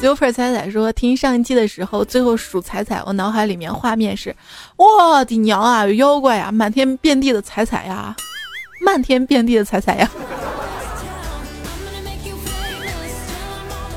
[0.00, 4.34] ？Super 彩彩说，听上一期的时候，最后数彩彩，我脑海里面画面是：
[4.76, 8.16] 我的娘啊，有妖怪呀，满天遍地的彩彩呀，
[8.82, 10.10] 漫天遍地的彩彩呀。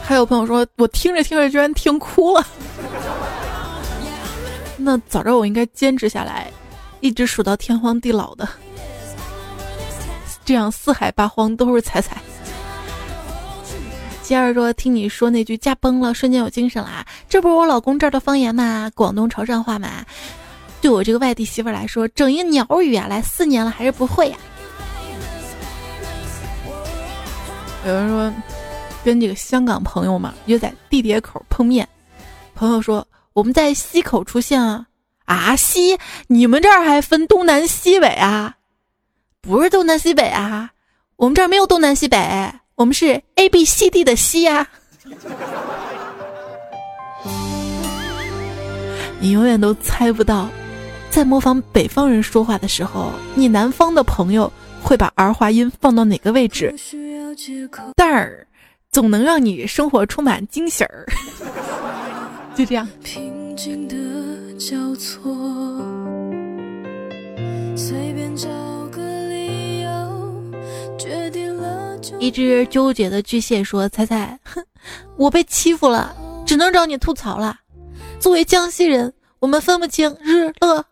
[0.03, 2.45] 还有朋友说，我听着听着居然听哭了。
[4.75, 6.51] 那早知道我应该坚持下来，
[6.99, 8.45] 一直数到天荒地老的，
[10.43, 12.17] 这样四海八荒都是彩彩。
[14.23, 17.05] 接着说，听你说那句驾崩了，瞬间有精神了。
[17.29, 18.89] 这不是我老公这儿的方言吗？
[18.95, 20.03] 广东潮汕话吗？
[20.81, 24.37] 对我这个外地媳妇来说，整一鸟语啊，来四年了还是不会呀。
[27.85, 28.33] 有人说。
[29.05, 31.85] 跟这个香港朋友嘛约在地铁口碰面，
[32.55, 34.87] 朋友说我们在西口出现啊
[35.25, 38.55] 啊西，你们这儿还分东南西北啊？
[39.41, 40.71] 不是东南西北啊，
[41.17, 42.17] 我们这儿没有东南西北，
[42.83, 44.67] 我们是 A B C D 的 C 呀。
[49.21, 50.49] 你永远都猜不到，
[51.09, 56.75] 在模仿北方人说话的时候，你南方的朋友会把儿化音放到哪个位置？
[57.95, 58.45] 但儿。
[58.91, 61.05] 总能让你生活充满惊喜儿，
[62.53, 62.87] 就这样。
[72.23, 74.63] 一只纠结的巨蟹说：“猜猜，哼，
[75.17, 76.15] 我被欺负了，
[76.45, 77.59] 只能找你吐槽了。
[78.17, 80.85] 作为江西人，我们分不清日乐。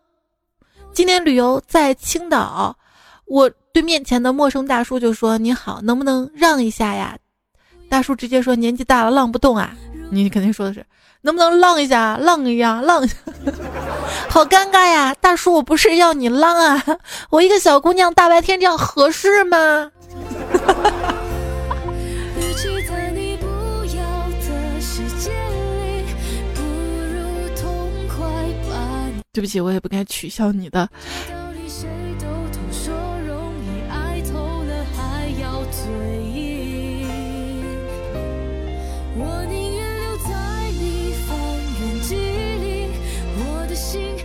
[0.92, 2.76] 今天旅游在青岛，
[3.24, 7.16] 我对面前的陌生大叔就说：‘你好，能不能让一下呀？’”
[7.88, 9.74] 大叔直接说：“年纪大了，浪不动啊！”
[10.12, 10.84] 你肯定说的是
[11.22, 13.16] ：“能不能浪一下，浪一下，浪一下。”
[14.28, 15.14] 好尴尬呀！
[15.14, 16.84] 大叔，我不是要你浪啊，
[17.30, 19.90] 我一个小姑娘大白天这样合适吗？
[29.34, 30.86] 对不起，我也不该取笑你的。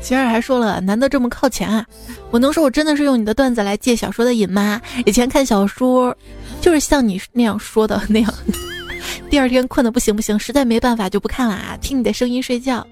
[0.01, 1.85] 吉儿还说了，难得这么靠前啊！
[2.29, 4.81] 我能说我真的是用你的段子来借小说的瘾吗？
[5.05, 6.13] 以前看小说，
[6.59, 8.33] 就是像你那样说的那样，
[9.29, 11.77] 第二天困得不行不行，实在没办法就不看了啊！
[11.81, 12.85] 听你的声音睡觉，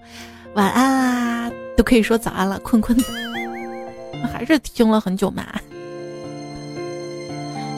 [0.55, 2.97] 晚安啊，都可以说早安了，困困，
[4.31, 5.45] 还是听了很久嘛。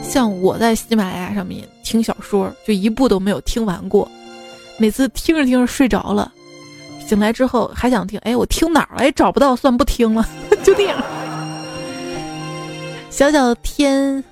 [0.02, 4.10] 像我在喜马拉雅上面听小说，就一部都没有听完过，
[4.78, 6.32] 每次听着听着睡着了。
[7.06, 9.02] 醒来之后还想听，哎，我听哪儿了？
[9.02, 10.26] 哎，找不到，算不听了，
[10.62, 11.02] 就这样。
[13.10, 14.22] 小小天，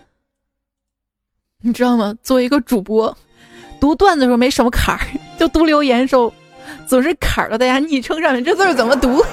[1.63, 2.15] 你知道吗？
[2.23, 3.17] 作为一个主播，
[3.81, 5.01] 读段子的时候没什么坎儿，
[5.39, 6.33] 就读留言时候
[6.87, 9.25] 总是坎儿到大家昵称上面，这字怎么读？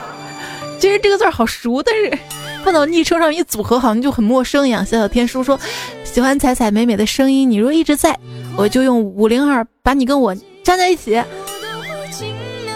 [0.80, 2.18] 其实这个字儿好熟，但是
[2.64, 4.86] 放到昵称上一组合，好像就很陌生一样。
[4.86, 5.60] 小小天叔说，
[6.04, 8.18] 喜欢彩彩美美的声音，你若一直在，
[8.58, 11.22] 我就用五零二把你跟我粘在一起。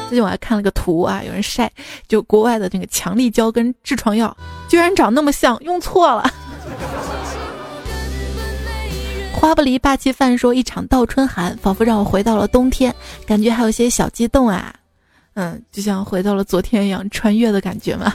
[0.09, 1.69] 最近我还看了个图啊，有人晒，
[2.07, 4.35] 就国外的那个强力胶跟痔疮药，
[4.69, 6.31] 居然长那么像，用错了。
[9.33, 12.93] 花不离霸气饭说：“一场倒春寒，仿佛让我回到了冬天，
[13.25, 14.73] 感觉还有些小激动啊。”
[15.39, 18.11] 嗯，就像回到了昨天一样，穿越的感觉嘛。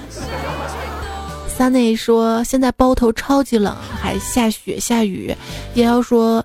[1.46, 5.32] 三内说：“现在包头超级冷，还下雪下雨。”
[5.74, 6.44] 也要说。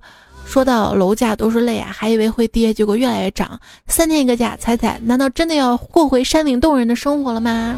[0.49, 3.59] 说到楼价都是泪啊，还以为会跌，结果越来越涨。
[3.87, 7.77] 三天一个价，猜猜，难道真的要过回山顶洞人的生活了吗？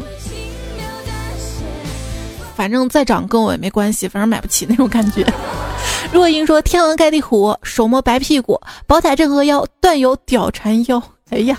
[2.54, 5.26] 反正再涨跟我也没关系，反正买不起那种感觉。
[6.14, 11.58] 若英说：“天王盖地虎，手摸白屁股，宝塔镇河妖，断有屌缠腰。”哎呀，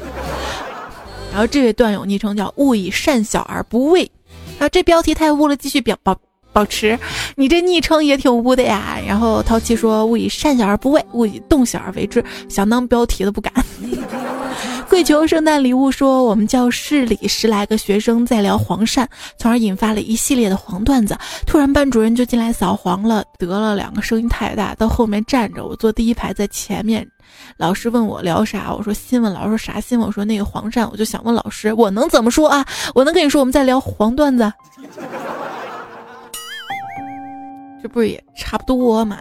[1.32, 4.12] 然后这位段友昵称叫“勿以善小而不为”，
[4.60, 6.20] 啊，这标题太污了，继续表保。
[6.54, 6.98] 保持，
[7.36, 8.98] 你这昵称也挺污的呀。
[9.08, 13.54] 然后淘气说：“勿以善小而不为，勿以动小而为之。”想当标题的不敢。
[14.90, 21.18] 跪求圣诞礼物说：“我们教室里十来个学生在聊黄鳝，从而引发了一系列的黄段子。
[21.48, 25.66] 突然班主任就进来扫黄了，得了两个声音太大，到后面站着。
[25.66, 27.08] 我坐第一排在前面，
[27.56, 29.32] 老师问我聊啥，我说新闻。
[29.32, 30.06] 老师说啥新闻？
[30.06, 30.90] 我说那个黄鳝。
[30.92, 32.66] 我就想问老师，我能怎么说啊？
[32.94, 34.52] 我能跟你说我们在聊黄段子？”
[37.82, 39.20] 这不是也差不多嘛？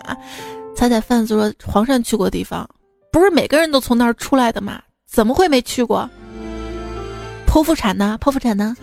[0.77, 2.69] 彩彩贩子说黄鳝去过的地方，
[3.13, 4.81] 不是每个人都从那儿出来的嘛？
[5.07, 6.09] 怎么会没去过？
[7.47, 8.17] 剖腹产呢？
[8.21, 8.77] 剖腹产呢？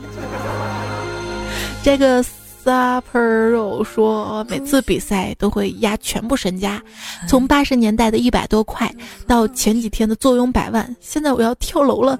[1.83, 6.81] 这个 Super 说，每次比赛都会压全部身家，
[7.27, 8.93] 从八十年代的一百多块
[9.25, 12.19] 到前几天的坐拥百万，现在我要跳楼了。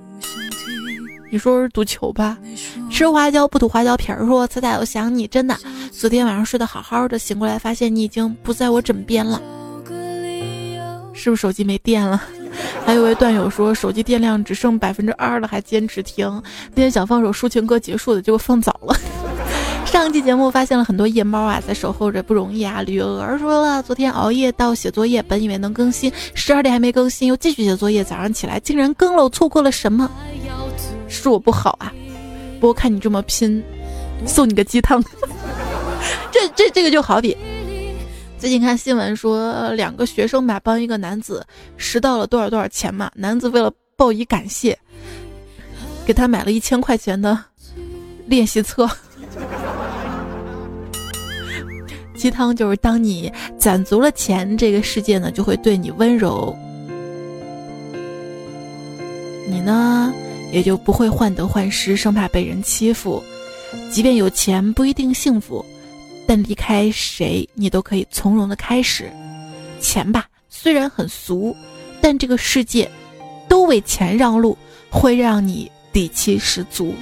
[1.29, 2.37] 你说是赌球吧？
[2.89, 4.25] 吃花椒不吐花椒皮儿。
[4.25, 5.55] 说彩彩，我想你，真的。
[5.91, 9.41] 昨天晚上睡得好好的，醒过来发现你已经不在我枕边了。
[11.13, 12.21] 是不是手机没电了？
[12.85, 16.41] 还有位段友说手机电量只剩百分之二了，还坚持听。
[16.67, 18.95] 今天想放首抒情歌结束的，结果放早了。
[19.85, 22.81] 上期节目发现了很多夜猫啊，在守候着不容易啊。
[22.81, 28.03] 吕儿说了，昨天熬夜到写作业，本以为能更新，十二点还没更新，又继续写作业。
[28.03, 30.09] 早上起来竟然更了，我错过了什么？
[31.07, 31.93] 是我不好啊。
[32.59, 33.63] 不过看你这么拼，
[34.25, 35.03] 送你个鸡汤。
[36.31, 37.35] 这这这个就好比。
[38.39, 41.45] 最近看新闻说，两个学生吧帮一个男子
[41.75, 43.11] 拾到了多少多少钱嘛？
[43.15, 44.77] 男子为了报以感谢，
[46.05, 47.37] 给他买了一千块钱的
[48.27, 48.87] 练习册。
[52.15, 56.55] 鸡汤就是当你攒足了钱，这个世界呢就会对你温柔，
[59.47, 60.13] 你呢
[60.51, 63.23] 也就不会患得患失，生怕被人欺负。
[63.91, 65.65] 即便有钱不一定幸福。
[66.29, 69.09] 但离开谁，你都可以从容的开始。
[69.79, 71.55] 钱吧，虽然很俗，
[72.01, 72.89] 但这个世界
[73.47, 74.57] 都为钱让路，
[74.89, 76.93] 会让你底气十足。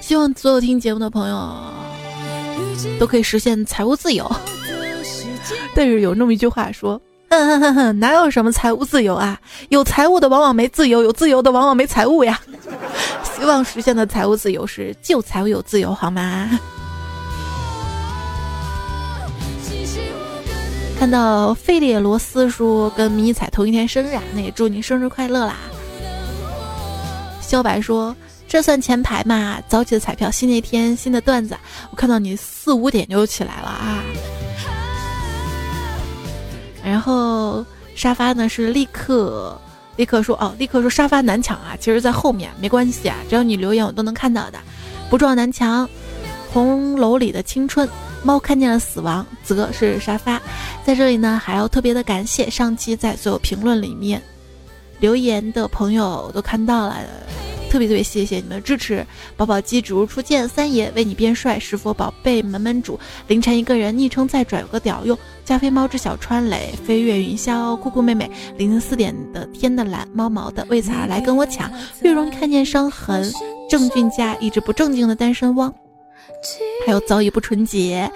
[0.00, 1.58] 希望所有听节目的朋友
[3.00, 4.30] 都可以实现财务自由。
[5.74, 9.38] 但是有那么一句话说：“哼哼哼哼，哪有什么财务自由啊？
[9.68, 12.40] 有财务的往往没自由，有自由的往往没财务呀。
[13.36, 16.48] ”希望实现的财务自由是就财务有自由，好吗？
[20.98, 25.56] 看到费列罗斯说跟迷彩同一天生日啊，那也祝你生日快乐啦！
[27.42, 28.16] 肖白说
[28.48, 29.60] 这算前排嘛？
[29.68, 31.54] 早起的彩票，新的一天，新的段子。
[31.90, 34.02] 我看到你四五点就起来了啊！
[36.86, 37.64] 然后
[37.94, 39.60] 沙发呢是立刻。
[39.96, 41.74] 立刻说哦，立刻说沙发难抢啊！
[41.80, 44.58] 其实，在后面没关系啊，只要你留言，我都能看到的。
[45.08, 45.88] 不撞南墙，
[46.52, 47.88] 红楼里的青春，
[48.22, 50.38] 猫看见了死亡，则是沙发。
[50.84, 54.22] 在这里呢，还要特别的感谢上期在所有评论里面
[55.00, 56.96] 留言的朋友都看到了。
[57.68, 59.04] 特别特别谢谢你们的支持，
[59.36, 71.70] 宝宝鸡主如初见，三爷为你变帅，石佛宝贝门门主，凌晨一个人，昵称再拽有个屌用，加菲猫之小川磊，飞越云霄，酷酷妹妹，凌晨四点的天的蓝，猫毛的为啥来跟我抢，
[72.02, 73.30] 越容易看见伤痕，
[73.68, 75.74] 郑俊佳一直不正经的单身汪，
[76.86, 78.10] 还有早已不纯洁。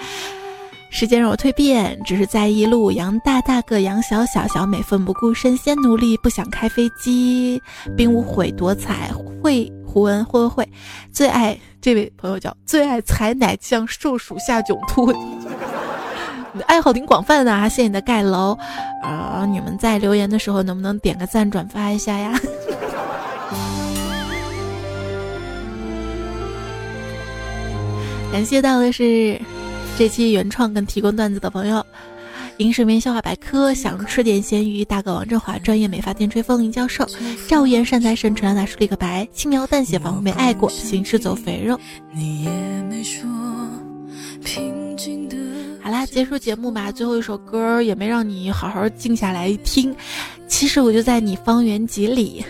[0.90, 7.62] 时间让我蜕变，只是在一路杨大大个杨小小小美奋不顾身先努力，不想开飞机，
[7.96, 9.10] 并无悔夺彩
[9.40, 10.68] 会胡文会会
[11.12, 15.10] 最爱这位朋友叫最爱采奶酱受暑下囧兔，
[16.52, 17.68] 你的爱好挺广泛的啊！
[17.68, 18.58] 谢谢你的盖楼，
[19.02, 22.38] 呃，你们在留言的时候能不能点个赞转发一下呀？
[28.32, 29.40] 感谢到的是。
[30.00, 31.84] 这期原创跟提供段子的朋友，
[32.56, 37.06] 影视名笑话百科，想吃点咸鱼，大哥王振华，专业美发店吹风，林教授，
[37.46, 41.78] 赵岩善财神，纯大叔立个白，轻描淡写仿佛没爱过，行尸走肥肉。
[45.82, 49.94] 好啦，结束节目吧，最后一首歌也没让你好好静下来听，
[50.48, 52.42] 其实我就在你方圆几里。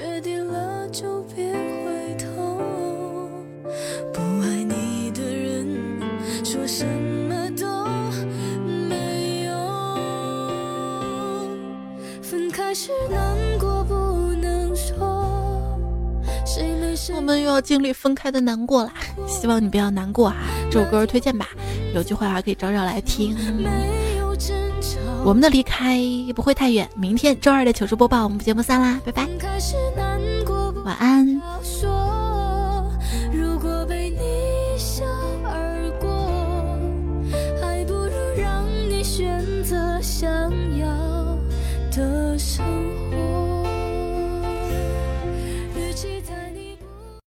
[12.83, 13.95] 是难过不
[14.41, 14.97] 能说。
[17.15, 18.95] 我们又要经历分开的难过啦，
[19.29, 20.37] 希望你不要难过啊！
[20.71, 21.49] 这首歌推荐吧，
[21.95, 23.37] 有句话还可以找找来听。
[25.23, 26.01] 我们的离开
[26.35, 29.29] 不会太远，明天周二的糗事播报，我们节目散啦，拜拜，
[30.83, 31.39] 晚安。
[40.01, 41.10] 想要。
[41.91, 42.65] 的生
[42.95, 43.00] 活。